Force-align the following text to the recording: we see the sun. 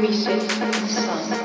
we 0.00 0.14
see 0.14 0.34
the 0.34 0.88
sun. 0.88 1.39